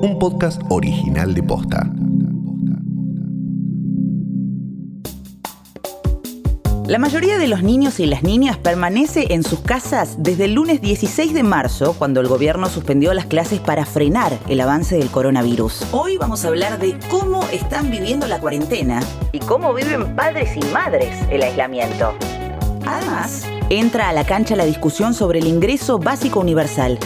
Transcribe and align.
Un 0.00 0.16
podcast 0.18 0.62
original 0.68 1.34
de 1.34 1.42
Posta. 1.42 1.90
La 6.88 6.98
mayoría 6.98 7.36
de 7.36 7.48
los 7.48 7.62
niños 7.62 8.00
y 8.00 8.06
las 8.06 8.22
niñas 8.22 8.56
permanece 8.56 9.34
en 9.34 9.42
sus 9.42 9.60
casas 9.60 10.16
desde 10.20 10.46
el 10.46 10.54
lunes 10.54 10.80
16 10.80 11.34
de 11.34 11.42
marzo, 11.42 11.94
cuando 11.98 12.22
el 12.22 12.28
gobierno 12.28 12.70
suspendió 12.70 13.12
las 13.12 13.26
clases 13.26 13.60
para 13.60 13.84
frenar 13.84 14.38
el 14.48 14.58
avance 14.58 14.96
del 14.96 15.10
coronavirus. 15.10 15.82
Hoy 15.92 16.16
vamos 16.16 16.46
a 16.46 16.48
hablar 16.48 16.78
de 16.78 16.98
cómo 17.10 17.46
están 17.52 17.90
viviendo 17.90 18.26
la 18.26 18.40
cuarentena 18.40 19.00
y 19.32 19.38
cómo 19.40 19.74
viven 19.74 20.16
padres 20.16 20.56
y 20.56 20.64
madres 20.72 21.14
el 21.30 21.42
aislamiento. 21.42 22.14
Además, 22.86 23.46
entra 23.70 24.08
a 24.08 24.12
la 24.12 24.24
cancha 24.24 24.56
la 24.56 24.64
discusión 24.64 25.14
sobre 25.14 25.40
el 25.40 25.46
ingreso 25.46 25.98
básico 25.98 26.40
universal. 26.40 26.98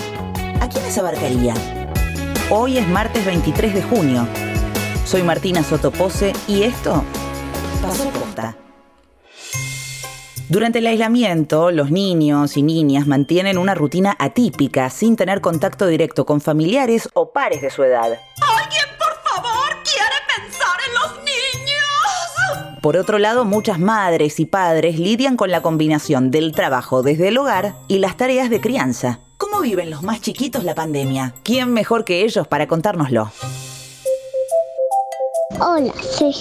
¿A 0.60 0.68
quiénes 0.68 0.96
abarcaría? 0.96 1.54
Hoy 2.50 2.78
es 2.78 2.86
martes 2.88 3.24
23 3.24 3.74
de 3.74 3.82
junio. 3.82 4.28
Soy 5.04 5.22
Martina 5.22 5.62
Sotopose 5.64 6.32
y 6.46 6.62
esto 6.62 7.02
pasó 7.80 8.08
posta. 8.10 8.56
Durante 10.48 10.78
el 10.80 10.86
aislamiento, 10.86 11.70
los 11.70 11.90
niños 11.90 12.56
y 12.56 12.62
niñas 12.62 13.06
mantienen 13.06 13.58
una 13.58 13.74
rutina 13.74 14.14
atípica 14.18 14.90
sin 14.90 15.16
tener 15.16 15.40
contacto 15.40 15.86
directo 15.86 16.26
con 16.26 16.40
familiares 16.40 17.08
o 17.14 17.32
pares 17.32 17.62
de 17.62 17.70
su 17.70 17.82
edad. 17.82 18.18
Por 22.82 22.96
otro 22.96 23.20
lado, 23.20 23.44
muchas 23.44 23.78
madres 23.78 24.40
y 24.40 24.44
padres 24.44 24.98
lidian 24.98 25.36
con 25.36 25.52
la 25.52 25.62
combinación 25.62 26.32
del 26.32 26.50
trabajo 26.50 27.04
desde 27.04 27.28
el 27.28 27.38
hogar 27.38 27.76
y 27.86 27.98
las 27.98 28.16
tareas 28.16 28.50
de 28.50 28.60
crianza. 28.60 29.20
¿Cómo 29.36 29.60
viven 29.60 29.88
los 29.88 30.02
más 30.02 30.20
chiquitos 30.20 30.64
la 30.64 30.74
pandemia? 30.74 31.32
¿Quién 31.44 31.72
mejor 31.72 32.04
que 32.04 32.24
ellos 32.24 32.48
para 32.48 32.66
contárnoslo? 32.66 33.30
Hola, 35.60 35.92
soy 36.00 36.34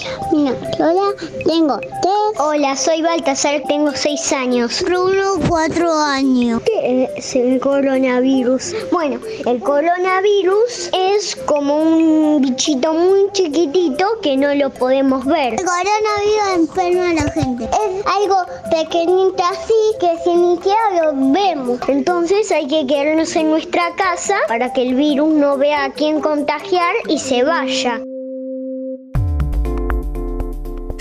Lola, 0.80 1.14
tengo 1.46 1.78
tres. 1.78 2.21
Hola, 2.38 2.76
soy 2.76 3.02
Baltasar, 3.02 3.62
tengo 3.68 3.92
seis 3.94 4.32
años. 4.32 4.82
Bruno, 4.82 5.34
cuatro 5.48 5.92
años. 5.92 6.62
¿Qué 6.64 7.08
es 7.16 7.36
el 7.36 7.60
coronavirus? 7.60 8.74
Bueno, 8.90 9.20
el 9.44 9.60
coronavirus 9.60 10.90
es 10.92 11.36
como 11.44 11.76
un 11.82 12.40
bichito 12.40 12.94
muy 12.94 13.30
chiquitito 13.32 14.06
que 14.22 14.36
no 14.36 14.54
lo 14.54 14.70
podemos 14.70 15.26
ver. 15.26 15.54
El 15.54 15.64
coronavirus 15.64 16.54
enferma 16.56 17.10
a 17.10 17.14
la 17.14 17.30
gente. 17.32 17.64
Es 17.64 18.06
algo 18.06 18.36
pequeñito 18.70 19.42
así 19.44 19.74
que 20.00 20.16
si 20.24 20.34
ni 20.34 20.56
siquiera 20.56 21.02
lo 21.02 21.32
vemos. 21.32 21.80
Entonces 21.88 22.50
hay 22.50 22.66
que 22.66 22.86
quedarnos 22.86 23.36
en 23.36 23.50
nuestra 23.50 23.94
casa 23.96 24.36
para 24.48 24.72
que 24.72 24.82
el 24.82 24.94
virus 24.94 25.28
no 25.34 25.58
vea 25.58 25.84
a 25.84 25.92
quién 25.92 26.20
contagiar 26.20 26.94
y 27.08 27.18
se 27.18 27.42
vaya. 27.42 28.00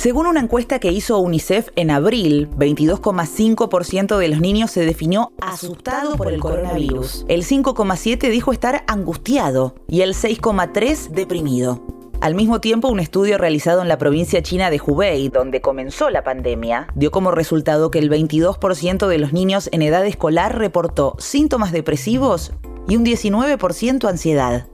Según 0.02 0.26
una 0.26 0.40
encuesta 0.40 0.80
que 0.80 0.92
hizo 0.92 1.20
UNICEF 1.20 1.70
en 1.76 1.92
abril, 1.92 2.50
22,5% 2.58 4.18
de 4.18 4.30
los 4.30 4.40
niños 4.40 4.72
se 4.72 4.84
definió 4.84 5.32
asustado 5.40 6.16
por 6.16 6.34
el 6.34 6.40
coronavirus. 6.40 7.24
El 7.28 7.46
5,7% 7.46 8.32
dijo 8.32 8.52
estar 8.52 8.84
angustiado 8.88 9.76
y 9.88 10.02
el 10.02 10.16
6,3% 10.16 11.10
deprimido. 11.10 11.86
Al 12.20 12.34
mismo 12.34 12.60
tiempo, 12.60 12.88
un 12.88 13.00
estudio 13.00 13.38
realizado 13.38 13.84
en 13.84 13.90
la 13.90 14.00
provincia 14.00 14.42
china 14.42 14.72
de 14.72 14.82
Hubei, 14.84 15.30
donde 15.30 15.62
comenzó 15.62 16.10
la 16.10 16.24
pandemia, 16.24 16.88
dio 16.96 17.12
como 17.12 17.30
resultado 17.30 17.92
que 17.92 18.00
el 18.00 18.10
22% 18.10 19.08
de 19.08 19.18
los 19.20 19.34
niños 19.34 19.70
en 19.72 19.84
edad 19.84 20.04
escolar 20.08 20.58
reportó 20.58 21.16
síntomas 21.20 21.72
depresivos 21.72 22.54
y 22.88 22.96
un 22.96 23.06
19% 23.06 24.10
ansiedad. 24.10 24.71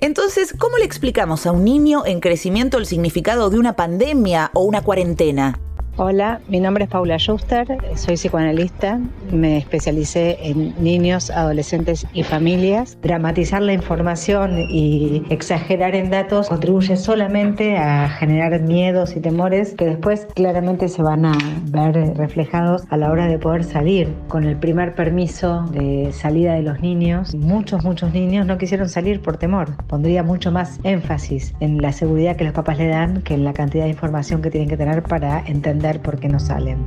Entonces, 0.00 0.54
¿cómo 0.58 0.76
le 0.76 0.84
explicamos 0.84 1.46
a 1.46 1.52
un 1.52 1.64
niño 1.64 2.04
en 2.04 2.20
crecimiento 2.20 2.78
el 2.78 2.86
significado 2.86 3.48
de 3.48 3.58
una 3.58 3.76
pandemia 3.76 4.50
o 4.52 4.62
una 4.62 4.82
cuarentena? 4.82 5.58
Hola, 5.98 6.42
mi 6.46 6.60
nombre 6.60 6.84
es 6.84 6.90
Paula 6.90 7.16
Schuster, 7.16 7.66
soy 7.94 8.16
psicoanalista, 8.16 9.00
me 9.32 9.56
especialicé 9.56 10.36
en 10.42 10.74
niños, 10.78 11.30
adolescentes 11.30 12.06
y 12.12 12.22
familias. 12.22 12.98
Dramatizar 13.00 13.62
la 13.62 13.72
información 13.72 14.58
y 14.68 15.22
exagerar 15.30 15.94
en 15.94 16.10
datos 16.10 16.50
contribuye 16.50 16.98
solamente 16.98 17.78
a 17.78 18.10
generar 18.10 18.60
miedos 18.60 19.16
y 19.16 19.20
temores 19.20 19.72
que 19.72 19.86
después 19.86 20.26
claramente 20.34 20.90
se 20.90 21.02
van 21.02 21.24
a 21.24 21.38
ver 21.70 22.14
reflejados 22.18 22.82
a 22.90 22.98
la 22.98 23.10
hora 23.10 23.26
de 23.26 23.38
poder 23.38 23.64
salir. 23.64 24.12
Con 24.28 24.44
el 24.44 24.58
primer 24.58 24.94
permiso 24.94 25.62
de 25.72 26.12
salida 26.12 26.52
de 26.56 26.62
los 26.62 26.78
niños, 26.80 27.34
muchos, 27.34 27.84
muchos 27.84 28.12
niños 28.12 28.44
no 28.44 28.58
quisieron 28.58 28.90
salir 28.90 29.22
por 29.22 29.38
temor. 29.38 29.74
Pondría 29.86 30.22
mucho 30.22 30.52
más 30.52 30.78
énfasis 30.82 31.54
en 31.60 31.80
la 31.80 31.92
seguridad 31.92 32.36
que 32.36 32.44
los 32.44 32.52
papás 32.52 32.76
le 32.76 32.88
dan 32.88 33.22
que 33.22 33.32
en 33.32 33.44
la 33.44 33.54
cantidad 33.54 33.84
de 33.84 33.90
información 33.90 34.42
que 34.42 34.50
tienen 34.50 34.68
que 34.68 34.76
tener 34.76 35.02
para 35.02 35.42
entender 35.46 35.85
por 35.94 36.18
qué 36.18 36.28
no 36.28 36.40
salen. 36.40 36.84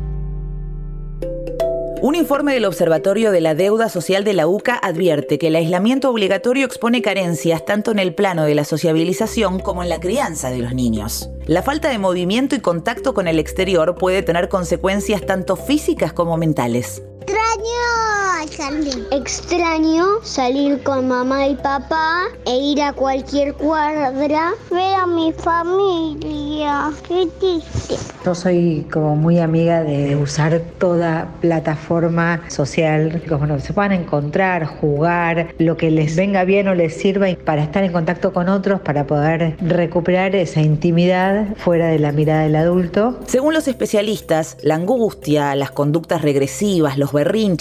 Un 2.02 2.16
informe 2.16 2.54
del 2.54 2.64
Observatorio 2.64 3.32
de 3.32 3.42
la 3.42 3.56
Deuda 3.56 3.90
Social 3.90 4.24
de 4.24 4.32
la 4.32 4.48
UCA 4.48 4.76
advierte 4.76 5.38
que 5.38 5.48
el 5.48 5.56
aislamiento 5.58 6.10
obligatorio 6.10 6.66
expone 6.66 7.02
carencias 7.02 7.66
tanto 7.66 7.92
en 7.92 8.00
el 8.00 8.16
plano 8.16 8.46
de 8.46 8.56
la 8.56 8.64
sociabilización 8.64 9.60
como 9.60 9.84
en 9.84 9.90
la 9.90 10.00
crianza 10.00 10.50
de 10.50 10.60
los 10.60 10.74
niños. 10.74 11.30
La 11.46 11.62
falta 11.62 11.90
de 11.90 11.98
movimiento 11.98 12.56
y 12.56 12.60
contacto 12.60 13.14
con 13.14 13.28
el 13.28 13.38
exterior 13.38 13.96
puede 13.96 14.22
tener 14.24 14.48
consecuencias 14.48 15.26
tanto 15.26 15.58
físicas 15.58 16.14
como 16.14 16.38
mentales. 16.38 17.04
Extraño 17.50 19.06
Extraño 19.12 20.06
salir 20.24 20.84
con 20.84 21.08
mamá 21.08 21.48
y 21.48 21.56
papá 21.56 22.26
e 22.46 22.58
ir 22.58 22.82
a 22.82 22.94
cualquier 22.94 23.54
cuadra, 23.54 24.12
ver 24.12 24.96
a 24.96 25.06
mi 25.08 25.34
familia. 25.34 26.92
Qué 27.08 27.28
triste. 27.40 27.96
Yo 28.26 28.36
soy 28.36 28.86
como 28.92 29.16
muy 29.16 29.40
amiga 29.40 29.84
de 29.84 30.16
usar 30.16 30.62
toda 30.78 31.30
plataforma 31.42 32.42
social, 32.50 33.22
bueno, 33.30 33.60
se 33.60 33.74
puedan 33.74 33.94
encontrar, 33.94 34.66
jugar, 34.66 35.54
lo 35.58 35.78
que 35.78 35.90
les 35.90 36.16
venga 36.16 36.44
bien 36.44 36.68
o 36.68 36.76
les 36.76 36.96
sirva 36.96 37.28
para 37.46 37.64
estar 37.64 37.84
en 37.84 37.92
contacto 37.92 38.34
con 38.34 38.50
otros, 38.50 38.82
para 38.82 39.08
poder 39.08 39.56
recuperar 39.62 40.36
esa 40.36 40.62
intimidad 40.62 41.56
fuera 41.56 41.88
de 41.88 42.00
la 42.00 42.12
mirada 42.12 42.44
del 42.44 42.56
adulto. 42.56 43.20
Según 43.26 43.54
los 43.54 43.68
especialistas, 43.68 44.58
la 44.62 44.76
angustia, 44.76 45.56
las 45.56 45.72
conductas 45.72 46.22
regresivas, 46.22 46.98
los 46.98 47.12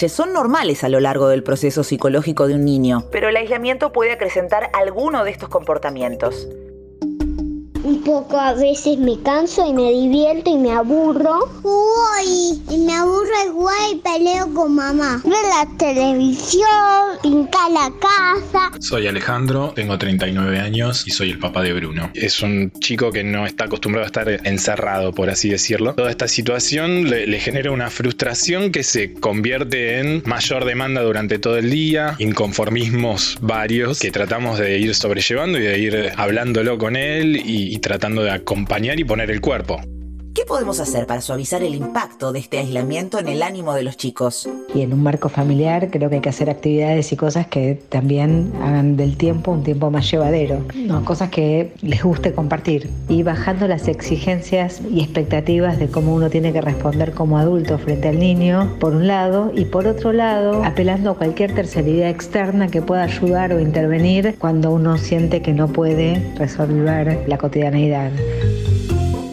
son 0.09 0.33
normales 0.33 0.83
a 0.83 0.89
lo 0.89 0.99
largo 0.99 1.29
del 1.29 1.41
proceso 1.41 1.83
psicológico 1.83 2.47
de 2.47 2.55
un 2.55 2.65
niño, 2.65 3.05
pero 3.11 3.29
el 3.29 3.37
aislamiento 3.37 3.93
puede 3.93 4.11
acrecentar 4.11 4.69
alguno 4.73 5.23
de 5.23 5.31
estos 5.31 5.47
comportamientos. 5.47 6.47
Un 7.89 8.03
poco 8.03 8.37
a 8.37 8.53
veces 8.53 8.99
me 8.99 9.19
canso 9.23 9.65
y 9.65 9.73
me 9.73 9.91
divierto 9.91 10.51
y 10.51 10.57
me 10.57 10.71
aburro. 10.71 11.49
Uy, 11.63 12.61
y 12.69 12.77
me 12.85 12.93
aburro 12.93 13.33
igual 13.47 13.75
y 13.91 13.95
peleo 13.95 14.53
con 14.53 14.75
mamá. 14.75 15.23
Ver 15.25 15.33
la 15.33 15.67
televisión, 15.75 16.67
pintar 17.23 17.71
la 17.71 17.91
casa. 17.99 18.71
Soy 18.79 19.07
Alejandro, 19.07 19.73
tengo 19.75 19.97
39 19.97 20.59
años 20.59 21.03
y 21.07 21.09
soy 21.09 21.31
el 21.31 21.39
papá 21.39 21.63
de 21.63 21.73
Bruno. 21.73 22.11
Es 22.13 22.43
un 22.43 22.71
chico 22.79 23.11
que 23.11 23.23
no 23.23 23.47
está 23.47 23.63
acostumbrado 23.63 24.03
a 24.03 24.05
estar 24.05 24.29
encerrado, 24.45 25.11
por 25.11 25.31
así 25.31 25.49
decirlo. 25.49 25.95
Toda 25.95 26.11
esta 26.11 26.27
situación 26.27 27.09
le, 27.09 27.25
le 27.25 27.39
genera 27.39 27.71
una 27.71 27.89
frustración 27.89 28.71
que 28.71 28.83
se 28.83 29.13
convierte 29.13 29.97
en 29.97 30.21
mayor 30.27 30.63
demanda 30.65 31.01
durante 31.01 31.39
todo 31.39 31.57
el 31.57 31.71
día, 31.71 32.15
inconformismos 32.19 33.39
varios 33.41 33.99
que 33.99 34.11
tratamos 34.11 34.59
de 34.59 34.77
ir 34.77 34.93
sobrellevando 34.93 35.57
y 35.57 35.63
de 35.63 35.79
ir 35.79 36.11
hablándolo 36.15 36.77
con 36.77 36.95
él 36.95 37.41
y, 37.43 37.73
y 37.73 37.78
tratando 37.79 38.23
de 38.23 38.31
acompañar 38.31 38.99
y 38.99 39.03
poner 39.03 39.31
el 39.31 39.41
cuerpo. 39.41 39.81
¿Qué 40.33 40.45
podemos 40.45 40.79
hacer 40.79 41.07
para 41.07 41.21
suavizar 41.21 41.63
el 41.63 41.73
impacto 41.73 42.31
de 42.31 42.39
este 42.39 42.59
aislamiento 42.59 43.19
en 43.19 43.27
el 43.27 43.41
ánimo 43.41 43.73
de 43.73 43.83
los 43.83 43.97
chicos? 43.97 44.47
Y 44.75 44.81
en 44.81 44.93
un 44.93 45.01
marco 45.01 45.27
familiar 45.27 45.89
creo 45.89 46.09
que 46.09 46.15
hay 46.15 46.21
que 46.21 46.29
hacer 46.29 46.49
actividades 46.49 47.11
y 47.11 47.15
cosas 47.15 47.47
que 47.47 47.81
también 47.89 48.53
hagan 48.61 48.95
del 48.95 49.17
tiempo 49.17 49.51
un 49.51 49.63
tiempo 49.63 49.89
más 49.89 50.09
llevadero, 50.09 50.63
¿no? 50.75 51.03
cosas 51.03 51.29
que 51.29 51.73
les 51.81 52.03
guste 52.03 52.33
compartir 52.33 52.89
y 53.07 53.23
bajando 53.23 53.67
las 53.67 53.87
exigencias 53.87 54.81
y 54.89 55.01
expectativas 55.01 55.79
de 55.79 55.87
cómo 55.87 56.13
uno 56.13 56.29
tiene 56.29 56.53
que 56.53 56.61
responder 56.61 57.13
como 57.13 57.37
adulto 57.37 57.77
frente 57.79 58.09
al 58.09 58.19
niño, 58.19 58.77
por 58.79 58.93
un 58.93 59.07
lado, 59.07 59.51
y 59.55 59.65
por 59.65 59.87
otro 59.87 60.13
lado, 60.13 60.63
apelando 60.63 61.11
a 61.11 61.17
cualquier 61.17 61.55
terceridad 61.55 62.09
externa 62.09 62.67
que 62.67 62.81
pueda 62.81 63.03
ayudar 63.03 63.53
o 63.53 63.59
intervenir 63.59 64.35
cuando 64.37 64.71
uno 64.71 64.97
siente 64.97 65.41
que 65.41 65.53
no 65.53 65.67
puede 65.67 66.33
resolver 66.37 67.25
la 67.27 67.37
cotidianeidad. 67.37 68.11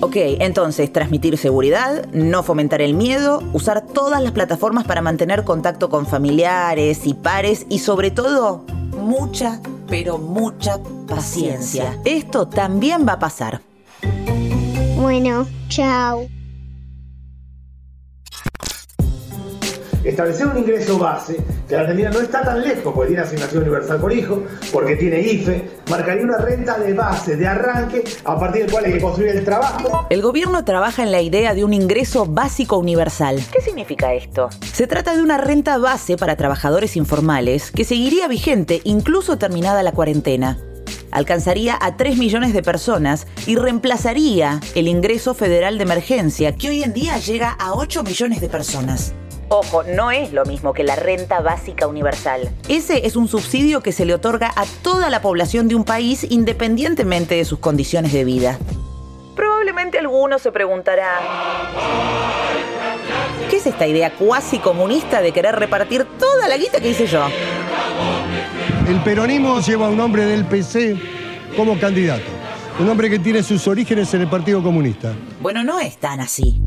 Ok, 0.01 0.17
entonces 0.17 0.93
transmitir 0.93 1.39
seguridad, 1.39 2.07
no 2.13 2.43
fomentar 2.43 2.83
el 2.83 2.95
miedo, 2.95 3.43
usar 3.53 3.87
todas 3.87 4.23
las 4.23 4.33
plataformas 4.33 4.85
para 4.85 5.01
mantener 5.01 5.45
contacto 5.45 5.89
con 5.89 6.07
familiares 6.07 7.07
y 7.07 7.15
pares 7.15 7.67
y 7.71 7.79
sobre 7.79 8.11
todo 8.11 8.65
mucha, 8.99 9.61
pero 9.89 10.19
mucha 10.19 10.79
paciencia. 11.09 11.99
Esto 12.05 12.47
también 12.47 13.07
va 13.09 13.15
a 13.15 13.19
pasar. 13.19 13.63
Bueno, 14.97 15.47
chao. 15.69 16.27
Establecer 20.09 20.47
un 20.47 20.59
ingreso 20.59 20.99
base, 20.99 21.37
que 21.69 21.75
la 21.75 21.83
Argentina 21.83 22.11
no 22.11 22.21
está 22.21 22.43
tan 22.43 22.63
lejos, 22.63 22.93
porque 22.95 23.09
tiene 23.09 23.23
asignación 23.23 23.63
universal 23.63 23.99
por 23.99 24.13
hijo, 24.13 24.43
porque 24.73 24.97
tiene 24.97 25.21
IFE, 25.21 25.71
marcaría 25.91 26.25
una 26.25 26.39
renta 26.39 26.79
de 26.79 26.93
base, 26.93 27.37
de 27.37 27.47
arranque, 27.47 28.05
a 28.25 28.39
partir 28.39 28.63
del 28.63 28.71
cual 28.71 28.85
hay 28.85 28.93
que 28.93 29.01
construir 29.01 29.31
el 29.31 29.45
trabajo. 29.45 30.07
El 30.11 30.23
gobierno 30.23 30.65
trabaja 30.65 31.03
en 31.03 31.13
la 31.13 31.21
idea 31.21 31.55
de 31.55 31.65
un 31.65 31.73
ingreso 31.73 32.27
básico 32.27 32.79
universal. 32.79 33.41
¿Qué 33.53 33.61
significa 33.61 34.15
esto? 34.15 34.49
Se 34.73 34.87
trata 34.87 35.15
de 35.15 35.23
una 35.23 35.39
renta 35.39 35.79
base 35.79 36.17
para 36.17 36.37
trabajadores 36.37 36.97
informales 36.97 37.71
que 37.71 37.85
seguiría 37.85 38.29
vigente 38.29 38.81
incluso 38.85 39.39
terminada 39.39 39.83
la 39.83 39.93
cuarentena 39.93 40.59
alcanzaría 41.11 41.79
a 41.81 41.97
3 41.97 42.19
millones 42.19 42.53
de 42.53 42.63
personas 42.63 43.27
y 43.47 43.57
reemplazaría 43.57 44.61
el 44.75 44.87
ingreso 44.87 45.35
federal 45.35 45.79
de 45.79 45.85
emergencia, 45.85 46.55
que 46.57 46.69
hoy 46.69 46.83
en 46.83 46.93
día 46.93 47.17
llega 47.19 47.51
a 47.51 47.73
8 47.73 48.03
millones 48.03 48.41
de 48.41 48.49
personas. 48.49 49.15
Ojo, 49.49 49.85
no 49.85 50.11
es 50.11 50.33
lo 50.33 50.45
mismo 50.45 50.73
que 50.73 50.83
la 50.83 50.97
renta 50.97 51.41
básica 51.41 51.87
universal. 51.87 52.51
Ese 52.69 53.07
es 53.07 53.15
un 53.15 53.29
subsidio 53.29 53.81
que 53.81 53.93
se 53.93 54.05
le 54.05 54.15
otorga 54.15 54.53
a 54.57 54.65
toda 54.83 55.09
la 55.09 55.23
población 55.23 55.69
de 55.69 55.77
un 55.77 55.85
país 55.85 56.27
independientemente 56.29 57.37
de 57.37 57.45
sus 57.45 57.61
condiciones 57.61 58.13
de 58.13 58.25
vida. 58.25 58.59
Probablemente 59.37 59.99
alguno 59.99 60.41
se 60.41 60.51
preguntará, 60.51 61.21
¿qué 63.49 63.57
es 63.59 63.67
esta 63.67 63.87
idea 63.87 64.13
cuasi 64.15 64.59
comunista 64.59 65.21
de 65.21 65.31
querer 65.33 65.55
repartir 65.55 66.07
toda 66.19 66.49
la 66.49 66.57
guita 66.57 66.81
que 66.81 66.91
hice 66.91 67.07
yo? 67.07 67.27
El 68.89 69.01
peronismo 69.03 69.61
lleva 69.61 69.87
a 69.87 69.91
un 69.91 70.01
hombre 70.01 70.25
del 70.25 70.45
PC 70.45 70.97
como 71.57 71.79
candidato. 71.79 72.25
Un 72.81 72.89
hombre 72.89 73.09
que 73.09 73.19
tiene 73.19 73.43
sus 73.43 73.67
orígenes 73.69 74.13
en 74.13 74.23
el 74.23 74.29
Partido 74.29 74.63
Comunista. 74.63 75.15
Bueno, 75.41 75.65
no 75.65 75.81
es 75.81 75.97
tan 75.99 76.21
así. 76.21 76.61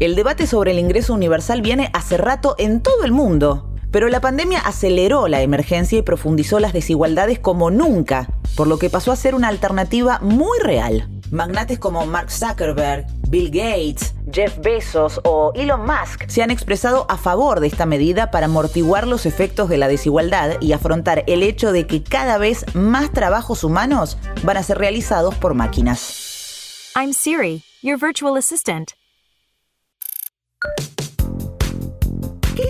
El 0.00 0.14
debate 0.14 0.46
sobre 0.46 0.70
el 0.70 0.78
ingreso 0.78 1.12
universal 1.12 1.60
viene 1.60 1.90
hace 1.92 2.18
rato 2.18 2.54
en 2.58 2.80
todo 2.80 3.02
el 3.02 3.10
mundo, 3.10 3.74
pero 3.90 4.08
la 4.08 4.20
pandemia 4.20 4.60
aceleró 4.60 5.26
la 5.26 5.42
emergencia 5.42 5.98
y 5.98 6.02
profundizó 6.02 6.60
las 6.60 6.72
desigualdades 6.72 7.40
como 7.40 7.72
nunca, 7.72 8.28
por 8.56 8.68
lo 8.68 8.78
que 8.78 8.90
pasó 8.90 9.10
a 9.10 9.16
ser 9.16 9.34
una 9.34 9.48
alternativa 9.48 10.20
muy 10.20 10.56
real. 10.60 11.08
Magnates 11.32 11.80
como 11.80 12.06
Mark 12.06 12.30
Zuckerberg, 12.30 13.06
Bill 13.28 13.50
Gates, 13.50 14.14
Jeff 14.32 14.56
Bezos 14.60 15.20
o 15.24 15.50
Elon 15.56 15.84
Musk 15.84 16.28
se 16.28 16.44
han 16.44 16.52
expresado 16.52 17.04
a 17.08 17.18
favor 17.18 17.58
de 17.58 17.66
esta 17.66 17.84
medida 17.84 18.30
para 18.30 18.46
amortiguar 18.46 19.04
los 19.04 19.26
efectos 19.26 19.68
de 19.68 19.78
la 19.78 19.88
desigualdad 19.88 20.60
y 20.60 20.74
afrontar 20.74 21.24
el 21.26 21.42
hecho 21.42 21.72
de 21.72 21.88
que 21.88 22.04
cada 22.04 22.38
vez 22.38 22.72
más 22.72 23.12
trabajos 23.12 23.64
humanos 23.64 24.16
van 24.44 24.58
a 24.58 24.62
ser 24.62 24.78
realizados 24.78 25.34
por 25.34 25.54
máquinas. 25.54 26.92
I'm 26.94 27.12
Siri, 27.12 27.64
your 27.82 27.98
virtual 27.98 28.36
assistant. 28.36 28.97
¿Qué 30.60 30.97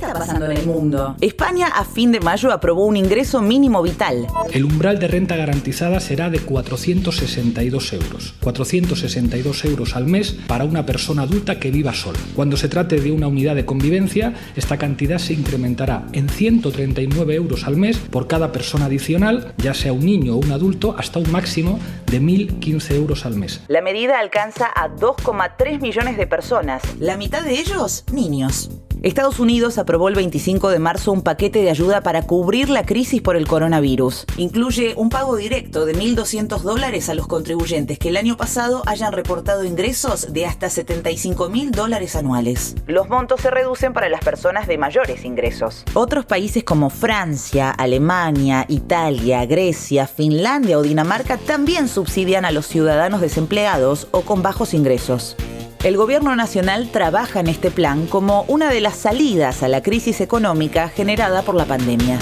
está 0.09 0.19
pasando 0.19 0.47
en 0.47 0.57
el 0.57 0.67
mundo? 0.67 1.17
España 1.21 1.69
a 1.69 1.85
fin 1.85 2.13
de 2.13 2.21
mayo 2.21 2.51
aprobó 2.51 2.87
un 2.87 2.97
ingreso 2.97 3.43
mínimo 3.43 3.83
vital. 3.83 4.27
El 4.53 4.65
umbral 4.65 4.99
de 4.99 5.09
renta 5.09 5.37
garantizada 5.37 6.01
será 6.01 6.31
de 6.31 6.41
462 6.41 7.93
euros. 7.93 8.35
462 8.41 9.65
euros 9.67 9.97
al 9.97 10.07
mes 10.07 10.33
para 10.47 10.65
una 10.65 10.87
persona 10.87 11.23
adulta 11.23 11.59
que 11.59 11.71
viva 11.71 11.93
sola. 11.93 12.19
Cuando 12.35 12.57
se 12.57 12.69
trate 12.69 13.01
de 13.01 13.13
una 13.13 13.29
unidad 13.29 13.55
de 13.55 13.67
convivencia, 13.67 14.33
esta 14.57 14.79
cantidad 14.79 15.19
se 15.19 15.35
incrementará 15.35 16.07
en 16.13 16.29
139 16.29 17.35
euros 17.35 17.67
al 17.67 17.77
mes 17.77 17.99
por 17.99 18.27
cada 18.27 18.51
persona 18.51 18.87
adicional, 18.87 19.53
ya 19.59 19.75
sea 19.75 19.93
un 19.93 20.07
niño 20.07 20.35
o 20.35 20.39
un 20.39 20.53
adulto, 20.53 20.95
hasta 20.99 21.19
un 21.19 21.31
máximo 21.31 21.79
de 22.07 22.21
1.015 22.23 22.95
euros 22.95 23.27
al 23.27 23.37
mes. 23.37 23.61
La 23.69 23.83
medida 23.83 24.19
alcanza 24.19 24.69
a 24.75 24.89
2,3 24.89 25.81
millones 25.81 26.17
de 26.17 26.27
personas, 26.27 26.83
la 26.99 27.17
mitad 27.17 27.43
de 27.43 27.61
ellos 27.61 28.05
niños. 28.11 28.71
Estados 29.03 29.39
Unidos 29.39 29.79
aprobó 29.79 30.09
el 30.09 30.17
25 30.17 30.71
de 30.71 30.81
marzo 30.81 31.13
un 31.13 31.23
paquete 31.23 31.63
de 31.63 31.71
ayuda 31.71 32.01
para 32.01 32.23
cubrir 32.23 32.69
la 32.69 32.85
crisis 32.85 33.23
por 33.23 33.37
el 33.37 33.47
coronavirus. 33.47 34.25
Incluye 34.39 34.95
un 34.97 35.09
pago 35.09 35.37
directo 35.37 35.87
de 35.87 35.95
1.200 35.95 36.63
dólares 36.63 37.09
a 37.09 37.15
los 37.15 37.29
contribuyentes 37.29 37.97
que 38.01 38.09
el 38.09 38.17
año 38.17 38.37
pasado 38.37 38.83
hayan 38.87 39.13
reportado 39.13 39.65
ingresos 39.65 40.33
de 40.33 40.47
hasta 40.47 40.67
75.000 40.67 41.71
dólares 41.71 42.17
anuales. 42.17 42.75
Los 42.89 43.09
montos 43.09 43.41
se 43.41 43.53
reducen 43.53 43.93
para 43.93 44.09
las 44.09 44.25
personas 44.25 44.67
de 44.67 44.79
mayores 44.79 45.25
ingresos. 45.25 45.85
Otros 45.95 46.27
países 46.27 46.65
como 46.65 46.91
Francia, 46.91 47.71
Alemania, 47.71 48.65
Italia, 48.69 49.47
Grecia, 49.47 50.09
Finlandia 50.09 50.77
o 50.77 50.83
Dinamarca 50.83 51.37
también 51.37 51.87
subsidian 51.87 52.45
a 52.45 52.51
los 52.51 52.67
ciudadanos 52.67 53.21
desempleados 53.21 54.09
o 54.11 54.23
con 54.23 54.43
bajos 54.43 54.75
ingresos. 54.75 55.37
El 55.85 55.97
gobierno 55.97 56.35
nacional 56.35 56.91
trabaja 56.91 57.39
en 57.39 57.47
este 57.47 57.71
plan 57.71 58.07
como 58.07 58.43
una 58.49 58.69
de 58.69 58.81
las 58.81 58.97
salidas 58.97 59.63
a 59.63 59.69
la 59.69 59.81
crisis 59.81 60.21
económica 60.21 60.89
generada 60.89 61.43
por 61.43 61.55
la 61.55 61.67
pandemia. 61.67 62.19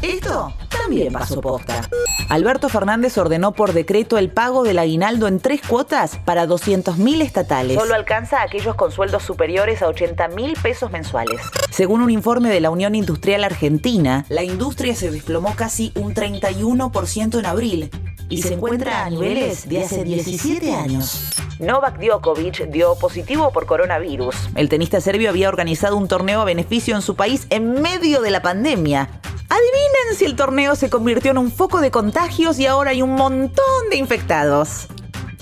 Esto 0.00 0.54
también 0.70 1.12
pasó 1.12 1.42
posta. 1.42 1.82
Alberto 2.30 2.70
Fernández 2.70 3.18
ordenó 3.18 3.52
por 3.52 3.74
decreto 3.74 4.16
el 4.16 4.30
pago 4.30 4.62
del 4.62 4.78
aguinaldo 4.78 5.28
en 5.28 5.40
tres 5.40 5.60
cuotas 5.60 6.18
para 6.24 6.46
200.000 6.46 7.20
estatales. 7.20 7.78
Solo 7.78 7.94
alcanza 7.94 8.38
a 8.38 8.44
aquellos 8.44 8.76
con 8.76 8.90
sueldos 8.90 9.22
superiores 9.22 9.82
a 9.82 9.88
80.000 9.88 10.60
pesos 10.62 10.90
mensuales. 10.90 11.42
Según 11.70 12.00
un 12.00 12.10
informe 12.10 12.48
de 12.48 12.60
la 12.60 12.70
Unión 12.70 12.94
Industrial 12.94 13.44
Argentina, 13.44 14.24
la 14.30 14.42
industria 14.42 14.94
se 14.94 15.10
desplomó 15.10 15.54
casi 15.54 15.92
un 15.94 16.14
31% 16.14 17.38
en 17.38 17.46
abril 17.46 17.90
y 18.28 18.42
se 18.42 18.54
encuentra 18.54 19.04
a 19.04 19.10
niveles 19.10 19.68
de 19.68 19.82
hace 19.82 20.04
17 20.04 20.74
años. 20.74 21.30
Novak 21.58 21.98
Djokovic 21.98 22.68
dio 22.70 22.94
positivo 22.96 23.50
por 23.52 23.66
coronavirus. 23.66 24.34
El 24.54 24.68
tenista 24.68 25.00
serbio 25.00 25.30
había 25.30 25.48
organizado 25.48 25.96
un 25.96 26.08
torneo 26.08 26.40
a 26.40 26.44
beneficio 26.44 26.94
en 26.94 27.02
su 27.02 27.16
país 27.16 27.46
en 27.50 27.80
medio 27.80 28.20
de 28.20 28.30
la 28.30 28.42
pandemia. 28.42 29.08
Adivinen 29.48 30.16
si 30.16 30.24
el 30.24 30.36
torneo 30.36 30.76
se 30.76 30.90
convirtió 30.90 31.30
en 31.30 31.38
un 31.38 31.50
foco 31.50 31.80
de 31.80 31.90
contagios 31.90 32.58
y 32.58 32.66
ahora 32.66 32.90
hay 32.90 33.02
un 33.02 33.14
montón 33.14 33.90
de 33.90 33.96
infectados. 33.96 34.86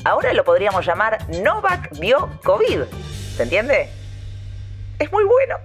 Ahora 0.05 0.33
lo 0.33 0.45
podríamos 0.45 0.87
llamar 0.87 1.19
Novak 1.43 1.91
dio 1.99 2.31
COVID. 2.45 2.83
¿Se 3.37 3.43
entiende? 3.43 3.91
Es 4.99 5.11
muy 5.13 5.25
bueno. 5.25 5.57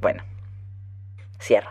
Bueno, 0.00 0.24
cierro. 1.38 1.70